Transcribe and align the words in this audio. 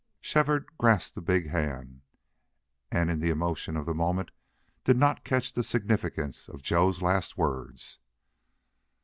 Shefford 0.19 0.67
grasped 0.79 1.13
the 1.13 1.21
big 1.21 1.49
hand 1.49 2.01
and 2.91 3.11
in 3.11 3.19
the 3.19 3.29
emotion 3.29 3.77
of 3.77 3.85
the 3.85 3.93
moment 3.93 4.31
did 4.83 4.97
not 4.97 5.23
catch 5.23 5.53
the 5.53 5.63
significance 5.63 6.49
of 6.49 6.63
Joe's 6.63 7.03
last 7.03 7.37
words. 7.37 7.99